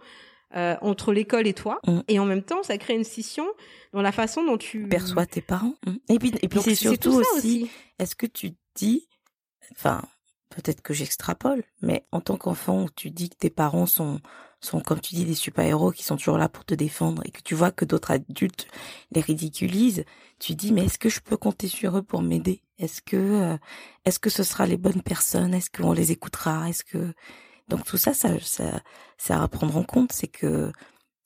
[0.55, 1.79] euh, entre l'école et toi.
[1.87, 1.99] Mm.
[2.07, 3.47] Et en même temps, ça crée une scission
[3.93, 5.75] dans la façon dont tu perçois tes parents.
[5.85, 5.95] Mm.
[6.09, 7.71] Et puis, et puis c'est surtout aussi, aussi.
[7.99, 9.07] est-ce que tu dis,
[9.71, 10.01] enfin,
[10.49, 14.19] peut-être que j'extrapole, mais en tant qu'enfant, tu dis que tes parents sont,
[14.59, 17.41] sont, comme tu dis, des super-héros qui sont toujours là pour te défendre et que
[17.41, 18.67] tu vois que d'autres adultes
[19.11, 20.03] les ridiculisent,
[20.39, 22.61] tu dis, mais est-ce que je peux compter sur eux pour m'aider?
[22.77, 23.57] Est-ce que, euh,
[24.05, 25.53] est-ce que ce sera les bonnes personnes?
[25.53, 26.69] Est-ce qu'on les écoutera?
[26.69, 27.13] Est-ce que,
[27.71, 28.81] donc tout ça, ça, ça,
[29.17, 30.73] c'est à prendre en compte, c'est que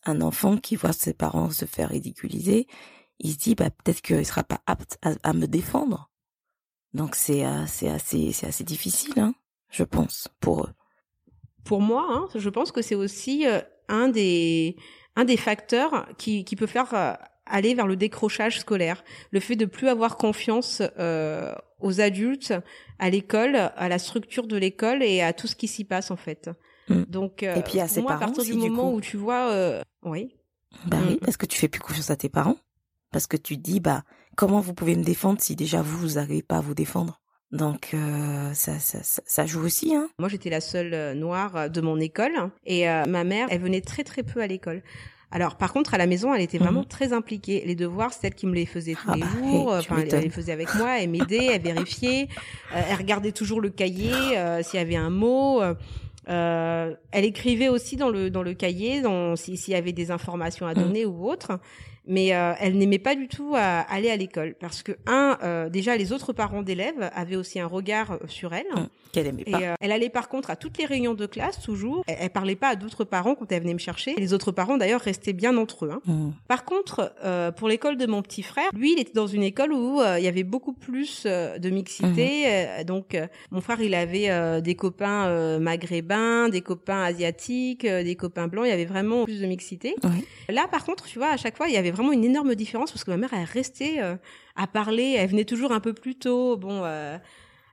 [0.06, 2.68] un enfant qui voit ses parents se faire ridiculiser,
[3.18, 6.12] il se dit bah peut-être qu'il sera pas apte à, me défendre.
[6.94, 9.34] Donc c'est euh, c'est assez c'est assez difficile, hein,
[9.72, 10.74] je pense, pour eux.
[11.64, 14.78] pour moi, hein, je pense que c'est aussi euh, un des
[15.16, 17.14] un des facteurs qui qui peut faire euh,
[17.46, 22.54] aller vers le décrochage scolaire, le fait de plus avoir confiance euh, aux adultes,
[23.00, 26.16] à l'école, à la structure de l'école et à tout ce qui s'y passe en
[26.16, 26.50] fait.
[26.90, 27.04] Mm.
[27.04, 28.92] Donc euh, Et puis à pour ses moi, à parents partir aussi, du du moment
[28.92, 28.98] coup.
[28.98, 30.36] où tu vois, euh, oui,
[30.88, 32.58] Bah oui, parce que tu fais plus confiance à tes parents,
[33.12, 34.04] parce que tu dis bah
[34.36, 37.22] comment vous pouvez me défendre si déjà vous vous n'arrivez pas à vous défendre?
[37.52, 40.10] Donc euh, ça, ça ça ça joue aussi, hein.
[40.20, 43.62] Moi, j'étais la seule euh, noire euh, de mon école et euh, ma mère, elle
[43.62, 44.82] venait très très peu à l'école.
[45.36, 46.88] Alors, par contre, à la maison, elle était vraiment Mhm.
[46.88, 47.62] très impliquée.
[47.66, 49.74] Les devoirs, c'est elle qui me les faisait tous Ah les bah, jours.
[49.74, 52.30] hey, Enfin, elle, les faisait avec moi, elle m'aidait, elle vérifiait,
[52.74, 55.62] euh, elle regardait toujours le cahier euh, s'il y avait un mot.
[55.62, 60.10] euh, elle écrivait aussi dans le dans le cahier, dans si- s'il y avait des
[60.10, 60.80] informations à Mhm.
[60.84, 61.60] donner ou autre.
[62.08, 65.70] mais euh, elle n'aimait pas du tout euh, aller à l'école parce que un, euh,
[65.70, 68.66] déjà les autres parents d'élèves avaient aussi un regard sur elle.
[68.76, 71.60] Hum, Qu'elle aimait Et euh, elle allait par contre à toutes les réunions de classe
[71.62, 72.04] toujours.
[72.08, 74.14] Elle, elle parlait pas à d'autres parents quand elle venait me chercher.
[74.18, 75.92] Les autres parents d'ailleurs restaient bien entre eux.
[75.92, 76.02] hein.
[76.08, 76.34] Hum.
[76.48, 79.72] Par contre, euh, pour l'école de mon petit frère, lui, il était dans une école
[79.74, 82.44] où euh, il y avait beaucoup plus euh, de mixité.
[82.48, 87.86] Euh, donc, euh, mon frère, il avait euh, des copains euh, maghrébins, des copains asiatiques,
[87.86, 88.66] euh, des copains blancs.
[88.66, 89.96] Il y avait vraiment plus de mixité.
[90.50, 92.92] Là, par contre, tu vois, à chaque fois, il y avait vraiment une énorme différence
[92.92, 94.16] parce que ma mère, elle restait euh,
[94.56, 95.16] à parler.
[95.18, 96.58] Elle venait toujours un peu plus tôt.
[96.58, 96.84] Bon.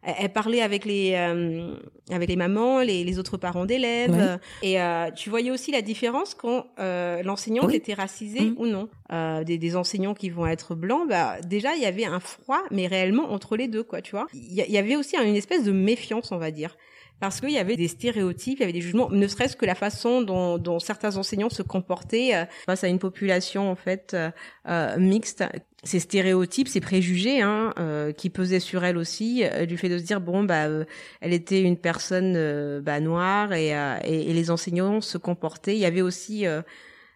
[0.02, 1.74] Elle parlait avec les euh,
[2.10, 6.34] avec les mamans, les, les autres parents d'élèves, et euh, tu voyais aussi la différence
[6.34, 7.76] quand euh, l'enseignant Oui.
[7.76, 8.54] était racisé Mhm.
[8.58, 8.88] ou non.
[9.12, 12.62] Euh, des, des enseignants qui vont être blancs, bah déjà il y avait un froid,
[12.70, 14.26] mais réellement entre les deux, quoi, tu vois.
[14.34, 16.76] Il y, avait aussi une espèce de méfiance, on va dire.
[17.20, 19.76] Parce qu'il y avait des stéréotypes, il y avait des jugements, ne serait-ce que la
[19.76, 24.96] façon dont, dont certains enseignants se comportaient euh, face à une population en fait euh,
[24.98, 25.44] mixte.
[25.84, 29.98] Ces stéréotypes, ces préjugés hein, euh, qui pesaient sur elle aussi, euh, du fait de
[29.98, 30.84] se dire bon bah euh,
[31.20, 35.74] elle était une personne euh, bah, noire et, euh, et, et les enseignants se comportaient.
[35.74, 36.62] Il y avait aussi euh,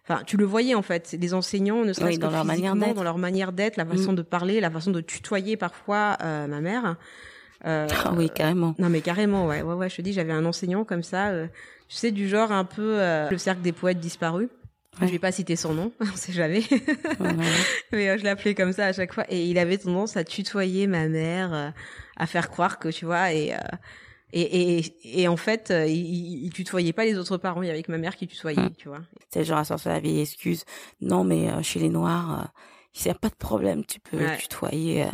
[0.09, 2.71] Enfin, tu le voyais en fait, les enseignants, ne serait-ce Oui, dans que leur manière
[2.71, 2.95] physiquement, d'être.
[2.95, 4.15] dans leur manière d'être, la façon Mm.
[4.15, 6.95] de parler, la façon de tutoyer parfois euh, ma mère.
[7.65, 8.73] Euh, Ah oui, carrément.
[8.79, 9.89] non mais carrément, ouais, ouais, ouais.
[9.89, 11.47] Je te dis, j'avais un enseignant comme ça, euh,
[11.89, 14.47] tu sais, du genre un peu euh, le cercle des poètes disparus.
[15.01, 15.07] Ouais.
[15.07, 16.81] Je vais pas citer son nom, on sait jamais, Ouais,
[17.19, 17.45] ouais.
[17.91, 19.25] mais euh, je l'appelais comme ça à chaque fois.
[19.29, 21.69] Et il avait tendance à tutoyer ma mère, euh,
[22.15, 23.57] à faire croire que tu vois, et euh,
[24.33, 27.61] et, et, et en fait, il, il tutoyait pas les autres parents.
[27.61, 28.99] Il y avait que ma mère qui tutoyait, tu vois.
[29.33, 30.65] C'est genre à sortir la vieille excuse.
[30.99, 32.51] Non, mais chez les Noirs,
[32.93, 34.37] il n'y a pas de problème, tu peux Ouais.
[34.37, 35.05] tutoyer.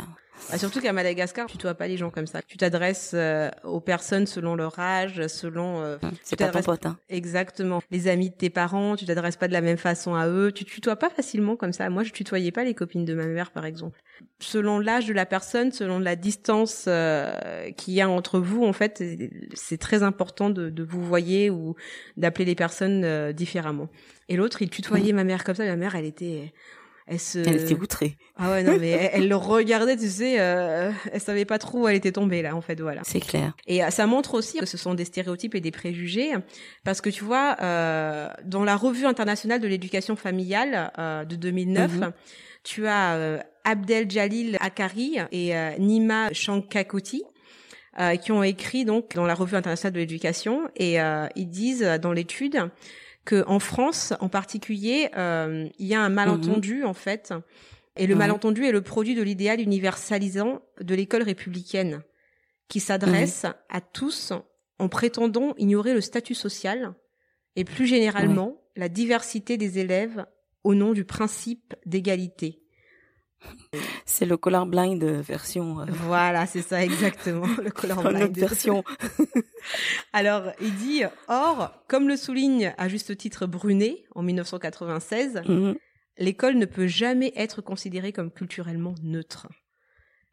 [0.50, 2.42] Bah, surtout qu'à Madagascar, tu tutoies pas les gens comme ça.
[2.42, 6.98] Tu t'adresses euh, aux personnes selon leur âge, selon euh, C'est pas ton pote, hein.
[7.08, 7.82] Exactement.
[7.90, 10.52] Les amis de tes parents, tu t'adresses pas de la même façon à eux.
[10.52, 11.88] Tu tutoies pas facilement comme ça.
[11.90, 14.00] Moi, je tutoyais pas les copines de ma mère, par exemple.
[14.38, 18.72] Selon l'âge de la personne, selon la distance euh, qu'il y a entre vous, en
[18.72, 19.02] fait,
[19.54, 21.74] c'est très important de, de vous voyer ou
[22.16, 23.88] d'appeler les personnes euh, différemment.
[24.28, 25.64] Et l'autre, il tutoyait ma mère comme ça.
[25.64, 26.52] Ma mère, elle était,
[27.06, 28.16] elle se, Elle était outrée.
[28.36, 31.82] ah ouais non mais elle, elle le regardait, tu sais, euh, elle savait pas trop
[31.82, 33.02] où elle était tombée là, en fait, voilà.
[33.04, 33.54] C'est clair.
[33.66, 36.32] Et euh, ça montre aussi que ce sont des stéréotypes et des préjugés,
[36.84, 41.92] parce que tu vois, euh, dans la revue internationale de l'éducation familiale euh, de 2009,
[41.92, 42.12] Mhm.
[42.62, 47.22] tu as euh, Abdel Jalil Akari et euh, Nima Shankakoti.
[48.00, 51.88] euh, qui ont écrit donc dans la revue internationale de l'éducation et euh, ils disent
[52.02, 52.68] dans l'étude
[53.24, 57.32] que en France en particulier euh, il y a un malentendu en fait
[57.96, 58.18] et le Ouais.
[58.18, 62.02] malentendu est le produit de l'idéal universalisant de l'école républicaine
[62.68, 64.32] qui s'adresse à tous
[64.78, 66.94] en prétendant ignorer le statut social
[67.56, 70.26] et plus généralement la diversité des élèves
[70.64, 72.63] au nom du principe d'égalité.
[74.06, 75.80] C'est le color blind version.
[75.80, 78.84] euh, Voilà, c'est ça exactement, le color autre version.
[80.12, 85.74] Alors, il dit, or, comme le souligne à juste titre Brunet en 1996, Mhm.
[86.18, 89.48] l'école ne peut jamais être considérée comme culturellement neutre.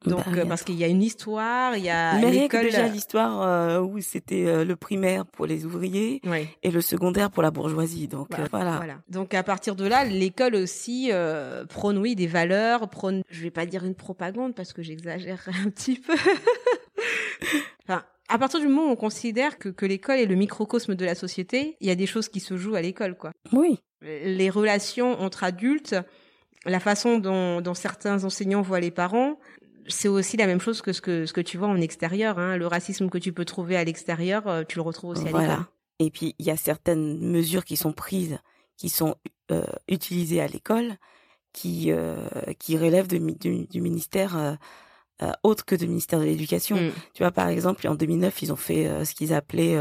[0.06, 2.64] Donc, Bah, euh, parce qu'il y a une histoire, il y a l'école.
[2.64, 6.48] déjà l'histoire euh, où c'était euh, le primaire pour les ouvriers Ouais.
[6.64, 8.08] et le secondaire pour la bourgeoisie.
[8.08, 8.76] Donc Voilà, euh, voilà.
[8.78, 8.96] Voilà.
[9.10, 13.52] Donc à partir de là, l'école aussi euh, prône oui des valeurs, prône je vais
[13.52, 16.14] pas dire une propagande parce que j'exagère un petit peu.
[17.88, 21.06] enfin, à partir du moment où on considère que, que l'école est le microcosme de
[21.06, 23.32] la société, il y a des choses qui se jouent à l'école quoi.
[23.52, 23.80] Oui.
[24.02, 25.96] Les relations entre adultes,
[26.66, 29.38] la façon dont, dont certains enseignants voient les parents,
[29.88, 32.40] c'est aussi la même chose que ce que ce que tu vois en extérieur.
[32.40, 32.58] Hein.
[32.58, 35.42] Le racisme que tu peux trouver à l'extérieur, euh, tu le retrouves aussi à l'école.
[35.46, 35.68] Voilà.
[36.00, 38.40] Et puis il y a certaines mesures qui sont prises,
[38.78, 39.16] qui sont
[39.52, 40.96] euh, utilisées à l'école,
[41.54, 42.18] qui euh,
[42.58, 46.78] qui relèvent de du, du ministère euh, autre que du ministère de l'Éducation.
[46.78, 46.92] Mm.
[47.14, 49.80] Tu vois, par exemple, en 2009, ils ont fait ce qu'ils appelaient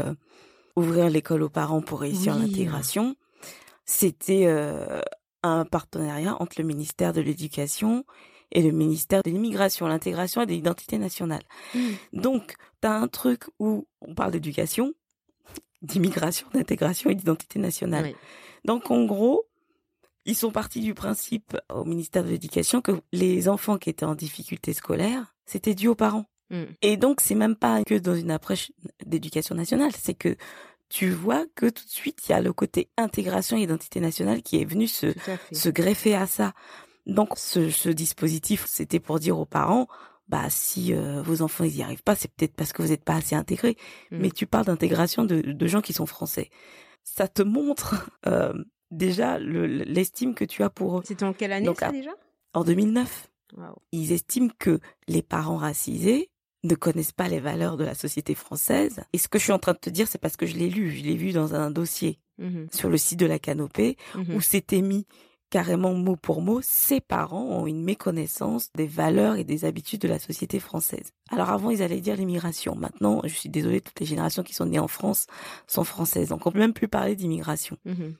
[0.75, 2.47] ouvrir l'école aux parents pour réussir Oui.
[2.47, 3.15] l'intégration.
[3.85, 4.45] C'était
[5.41, 8.05] un partenariat entre le ministère de l'Éducation
[8.51, 11.43] et le ministère de l'Immigration, l'intégration et de l'identité nationale.
[12.13, 14.93] Donc, tu as un truc où on parle d'éducation,
[15.81, 18.05] d'immigration, d'intégration et d'identité nationale.
[18.05, 18.15] Oui.
[18.65, 19.45] Donc, en gros,
[20.25, 24.15] ils sont partis du principe au ministère de l'Éducation que les enfants qui étaient en
[24.15, 26.25] difficulté scolaire, c'était dû aux parents.
[26.49, 26.63] Mm.
[26.81, 28.71] Et donc, c'est même pas que dans une approche
[29.05, 30.35] d'éducation nationale, c'est que
[30.89, 34.43] tu vois que tout de suite, il y a le côté intégration et identité nationale
[34.43, 36.53] qui est venu se greffer à ça.
[37.05, 39.87] Donc, ce, ce dispositif, c'était pour dire aux parents,
[40.27, 43.03] bah, si euh, vos enfants, ils y arrivent pas, c'est peut-être parce que vous n'êtes
[43.03, 43.75] pas assez intégrés.
[44.11, 44.17] Mm.
[44.19, 46.49] Mais tu parles d'intégration de, de gens qui sont français.
[47.03, 48.53] Ça te montre euh,
[48.91, 51.01] déjà le- l'estime que tu as pour eux.
[51.05, 52.11] C'était en quelle année Donc, ça déjà?
[52.53, 53.75] En 2009, Waouh.
[53.91, 56.29] ils estiment que les parents racisés
[56.63, 59.01] ne connaissent pas les valeurs de la société française.
[59.13, 60.69] Et ce que je suis en train de te dire, c'est parce que je l'ai
[60.69, 60.91] lu.
[60.91, 64.35] Je l'ai vu dans un dossier Mhm, sur le site de la Canopée mhm.
[64.35, 65.05] où c'était mis
[65.51, 70.07] carrément mot pour mot, ces parents ont une méconnaissance des valeurs et des habitudes de
[70.07, 71.11] la société française.
[71.29, 72.75] Alors avant, ils allaient dire l'immigration.
[72.75, 75.27] Maintenant, je suis désolée, toutes les générations qui sont nées en France
[75.67, 76.29] sont françaises.
[76.29, 77.77] Donc on peut même plus parler d'immigration.
[77.85, 78.15] Mhm.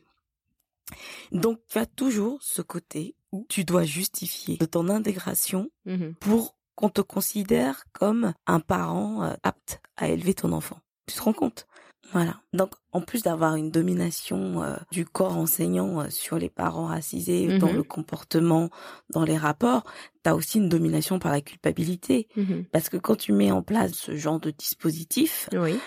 [1.31, 6.13] Donc tu as toujours ce côté où tu dois justifier de ton intégration Mhm.
[6.19, 10.79] pour qu'on te considère comme un parent euh, apte à élever ton enfant.
[11.07, 11.65] Tu te rends compte?
[12.13, 12.41] Voilà.
[12.53, 17.57] Donc, en plus d'avoir une domination euh, du corps enseignant euh, sur les parents racisés,
[17.57, 17.77] dans Mhm.
[17.77, 18.69] le comportement,
[19.11, 19.83] dans les rapports,
[20.23, 22.27] t'as aussi une domination par la culpabilité.
[22.35, 22.65] Mhm.
[22.71, 25.79] Parce que quand tu mets en place ce genre de dispositif, Oui,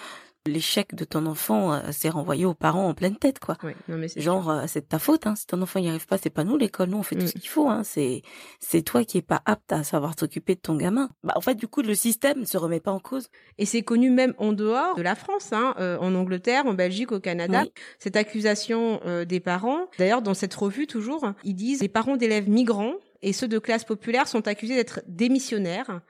[0.46, 3.56] l'échec de ton enfant euh, s'est renvoyé aux parents en pleine tête, quoi.
[3.62, 3.72] oui.
[3.88, 5.34] Non, mais c'est Genre, euh, c'est de ta faute, hein.
[5.36, 7.28] Si ton enfant n'y arrive pas, c'est pas nous l'école, nous on fait tout Mm.
[7.28, 7.82] ce qu'il faut, hein.
[7.84, 8.22] C'est,
[8.60, 11.08] c'est toi qui es pas apte à savoir s'occuper de ton gamin.
[11.22, 13.28] Bah, en fait, du coup, le système ne se remet pas en cause.
[13.58, 17.12] Et c'est connu même en dehors de la France, hein, euh, en Angleterre, en Belgique,
[17.12, 17.62] au Canada.
[17.64, 17.72] Oui.
[17.98, 22.48] Cette accusation euh, des parents, d'ailleurs dans cette revue toujours, ils disent les parents d'élèves
[22.50, 26.02] migrants et ceux de classe populaire sont accusés d'être démissionnaires,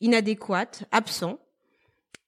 [0.00, 1.40] inadéquats, absents.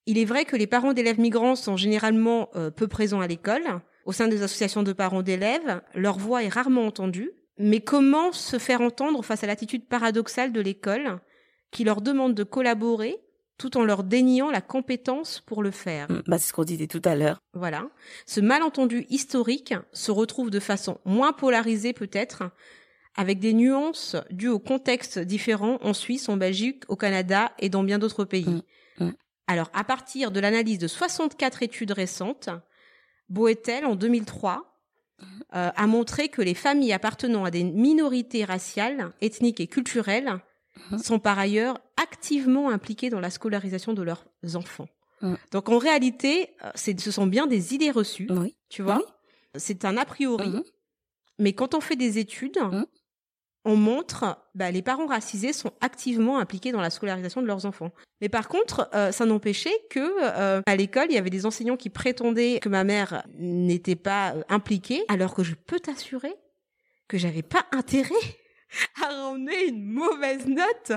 [0.06, 3.80] Il est vrai que les parents d'élèves migrants sont généralement euh, peu présents à l'école.
[4.04, 7.30] Au sein des associations de parents d'élèves, leur voix est rarement entendue.
[7.58, 11.20] Mais comment se faire entendre face à l'attitude paradoxale de l'école
[11.70, 13.16] qui leur demande de collaborer
[13.58, 16.10] tout en leur déniant la compétence pour le faire?
[16.10, 16.22] Mm.
[16.26, 17.40] Bah, c'est ce qu'on disait tout à l'heure.
[17.54, 17.88] Voilà.
[18.26, 22.42] Ce malentendu historique se retrouve de façon moins polarisée peut-être,
[23.14, 27.84] avec des nuances dues au contexte différent en Suisse, en Belgique, au Canada et dans
[27.84, 28.62] bien d'autres pays.
[28.98, 29.12] Mm, mm.
[29.52, 32.48] Alors, à partir de l'analyse de 64 études récentes,
[33.28, 34.80] Boetel, en 2003,
[35.54, 40.38] euh, a montré que les familles appartenant à des minorités raciales, ethniques et culturelles
[41.02, 44.88] sont par ailleurs activement impliquées dans la scolarisation de leurs enfants.
[45.50, 48.56] Donc en réalité, euh, ce sont bien des idées reçues, Oui.
[48.70, 48.96] tu vois.
[48.96, 49.04] Oui.
[49.56, 50.62] C'est un a priori, Mhm.
[51.38, 52.86] mais quand on fait des études, Mhm.
[53.64, 57.90] On montre bah, les parents racisés sont activement impliqués dans la scolarisation de leurs enfants.
[58.20, 61.76] Mais par contre, euh, ça n'empêchait que euh, à l'école, il y avait des enseignants
[61.76, 66.34] qui prétendaient que ma mère n'était pas euh, impliquée, alors que je peux t'assurer
[67.08, 68.14] que j'avais pas intérêt
[69.02, 70.92] à ramener une mauvaise note.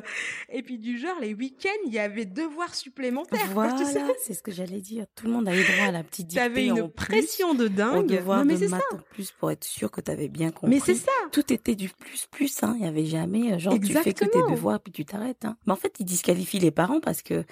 [0.49, 3.53] Et puis du genre, les week-ends, il y avait devoirs supplémentaires.
[3.53, 3.99] quoi, tu sais.
[3.99, 5.05] Voilà, c'est ce que j'allais dire.
[5.15, 7.65] Tout le monde avait droit à la petite dictée T'avais en une plus, pression de
[7.65, 8.07] au dingue.
[8.07, 8.95] devoir Non, mais de c'est maths ça.
[8.97, 10.69] en plus pour être sûr que tu avais bien compris.
[10.75, 11.11] Mais c'est ça.
[11.31, 12.75] Tout était du plus plus, hein.
[12.79, 14.49] Il y avait jamais euh, genre tu fais que tes Exactement.
[14.51, 15.45] devoirs puis tu t'arrêtes.
[15.45, 15.57] Hein.
[15.65, 17.43] Mais en fait, ils disqualifient les parents parce que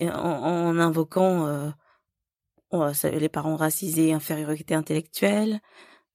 [0.00, 1.70] en, en invoquant euh,
[3.04, 5.60] les parents racisés, infériorité intellectuelle,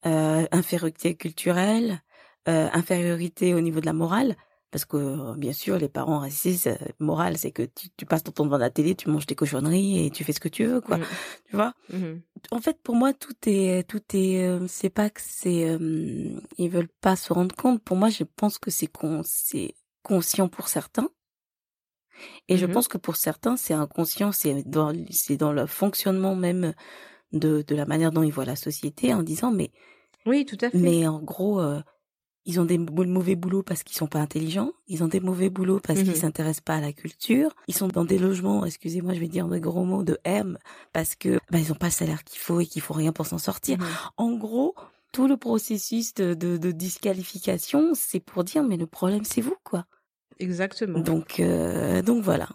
[0.06, 2.02] euh, infériorité culturelle,
[2.48, 4.36] euh, infériorité au niveau de la morale.
[4.72, 8.24] Parce que euh, bien sûr, les parents racisés, c'est- morale, c'est que tu, tu passes
[8.24, 10.66] ton temps devant la télé, tu manges tes cochonneries et tu fais ce que tu
[10.66, 10.98] veux, quoi.
[10.98, 11.06] Mhm.
[11.50, 11.74] Tu vois?
[11.92, 12.22] Mhm.
[12.52, 16.70] en fait, pour moi, tout est, tout est, euh, c'est pas que c'est, euh, ils
[16.70, 17.84] veulent pas se rendre compte.
[17.84, 21.08] Pour moi, je pense que c'est con, c'est conscient pour certains.
[22.50, 22.74] Et je Mhm.
[22.74, 26.74] pense que pour certains, c'est inconscient, c'est dans, c'est dans le fonctionnement même
[27.32, 29.72] de, de la manière dont ils voient la société en disant, mais,
[30.26, 30.78] Oui, tout à fait.
[30.78, 31.82] mais en gros, euh,
[32.46, 34.72] ils ont des mauvais boulots parce qu'ils sont pas intelligents.
[34.88, 36.06] Ils ont des mauvais boulots parce Mhm.
[36.06, 37.52] qu'ils s'intéressent pas à la culture.
[37.68, 40.58] Ils sont dans des logements, excusez-moi, je vais dire des gros mots de M
[40.92, 43.26] parce que bah, ils ont pas le salaire qu'il faut et qu'ils font rien pour
[43.28, 43.78] s'en sortir.
[43.80, 43.86] Mhm.
[44.18, 44.76] En gros,
[45.12, 49.56] tout le processus de, de, de disqualification, c'est pour dire mais le problème c'est vous
[49.64, 49.86] quoi.
[50.40, 51.00] Exactement.
[51.00, 52.50] Donc euh, donc voilà.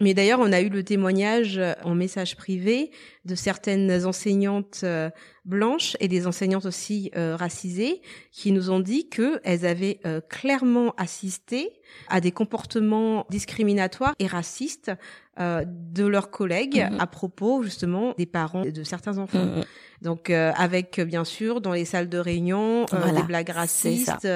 [0.00, 2.90] Mais d'ailleurs, on a eu le témoignage euh, en message privé
[3.24, 5.08] de certaines enseignantes euh,
[5.44, 8.02] blanches et des enseignantes aussi euh, racisées
[8.32, 11.70] qui nous ont dit que elles avaient euh, clairement assisté
[12.08, 14.90] à des comportements discriminatoires et racistes
[15.38, 17.00] euh, de leurs collègues Mhm.
[17.00, 19.44] à propos justement des parents de certains enfants.
[19.44, 19.64] Mm, mm.
[20.02, 24.28] Donc avec bien sûr dans les salles de réunion Voilà, des blagues racistes.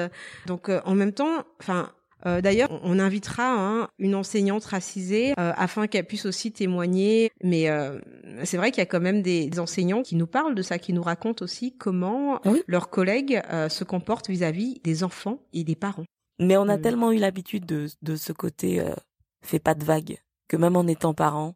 [0.47, 1.91] Donc en même temps, enfin.
[2.25, 7.31] Euh, D'ailleurs, on invitera hein, une enseignante racisée euh, afin qu'elle puisse aussi témoigner.
[7.43, 7.99] Mais euh,
[8.43, 10.79] c'est vrai qu'il y a quand même des, des enseignants qui nous parlent de ça,
[10.79, 12.61] qui nous racontent aussi comment Oui.
[12.67, 16.05] leurs collègues euh, se comportent vis-à-vis des enfants et des parents.
[16.39, 16.81] Mais on a Mm.
[16.81, 18.93] tellement eu l'habitude de, de ce côté euh,
[19.41, 20.17] fais pas de vagues
[20.47, 21.53] que même en étant parent,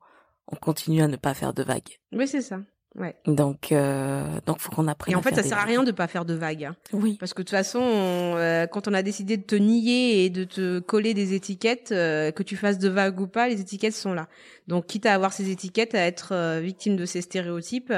[0.48, 1.98] on continue à ne pas faire de vagues.
[2.12, 2.60] Oui, c'est ça.
[2.96, 3.16] Ouais.
[3.26, 5.14] Donc euh, donc faut qu'on apprenne.
[5.14, 6.66] Et en fait, ça sert à rien de pas faire de vagues.
[6.66, 6.76] hein.
[6.92, 7.18] Oui.
[7.20, 10.30] Parce que de toute façon, on, euh, quand on a décidé de te nier et
[10.30, 13.96] de te coller des étiquettes, euh, que tu fasses de vagues ou pas, les étiquettes
[13.96, 14.28] sont là.
[14.68, 17.92] Donc, quitte à avoir ces étiquettes, à être euh, victime de ces stéréotypes,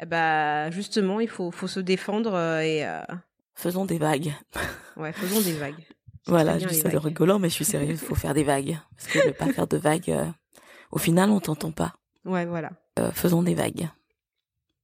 [0.00, 2.84] Eh bah, justement, il faut, faut se défendre et
[3.54, 4.32] Faisons des vagues.
[4.96, 5.74] ouais, faisons des vagues.
[6.26, 8.78] Voilà, je dis ça de rigolant, mais je suis sérieuse, il faut faire des vagues.
[8.96, 10.16] Parce que ne pas faire de vagues,
[10.90, 11.92] au final, on t'entend pas.
[12.24, 12.70] Ouais, voilà.
[13.12, 13.90] Faisons des vagues.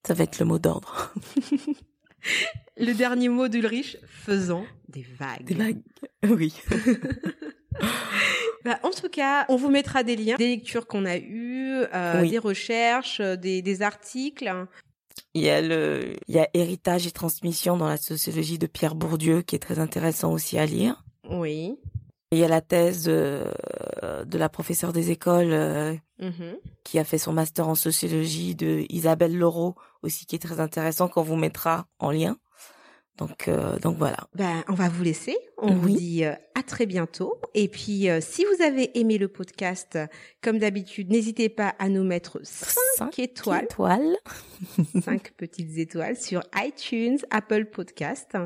[0.06, 1.12] Ça va être le mot d'ordre.
[2.76, 5.44] Le dernier mot d'Ulrich, faisons des vagues.
[5.44, 5.82] Des vagues.
[6.28, 6.52] Oui.
[8.62, 12.20] Bah, en tout cas, on vous mettra des liens, des lectures qu'on a eues, euh,
[12.20, 12.30] Oui.
[12.30, 14.52] des recherches, euh, des, des articles.
[15.32, 18.94] Il y a le, il y a héritage et transmission dans la sociologie de Pierre
[18.94, 21.02] Bourdieu qui est très intéressant aussi à lire.
[21.30, 21.76] Oui.
[22.32, 23.42] Il y a la thèse de,
[24.24, 26.58] de la professeure des écoles euh, Mhm.
[26.84, 31.08] qui a fait son master en sociologie de Isabelle Laureau aussi qui est très intéressant
[31.08, 32.36] qu'on vous mettra en lien.
[33.16, 34.28] Donc, euh, donc voilà.
[34.34, 35.36] Ben, on va vous laisser.
[35.58, 37.34] On vous dit euh, à très bientôt.
[37.54, 39.98] Et puis, euh, si vous avez aimé le podcast,
[40.42, 44.16] comme d'habitude, n'hésitez pas à nous mettre 5 Cinq étoiles, Étoile.
[45.02, 48.36] 5 petites étoiles sur iTunes, Apple Podcast.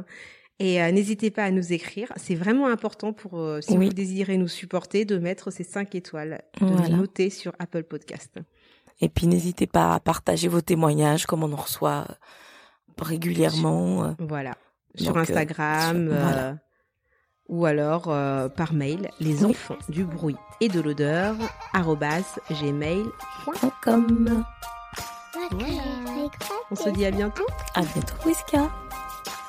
[0.60, 2.12] Et euh, n'hésitez pas à nous écrire.
[2.16, 3.86] C'est vraiment important pour, euh, si Oui.
[3.86, 6.96] vous désirez nous supporter, de mettre ces 5 étoiles, de Voilà.
[6.96, 8.38] noter sur Apple Podcast.
[9.00, 12.14] Et puis n'hésitez pas à partager vos témoignages comme on en reçoit euh,
[13.02, 14.14] régulièrement.
[14.20, 14.54] Voilà.
[14.94, 16.08] Sur Donc, euh, Instagram.
[16.08, 16.46] sur- voilà.
[16.50, 16.54] euh,
[17.48, 21.34] ou alors euh, par mail, les enfants du bruit et de l'odeur,
[22.50, 24.44] gmail.com.
[26.70, 27.44] On se dit à bientôt.
[27.74, 28.70] À bientôt, Wiska.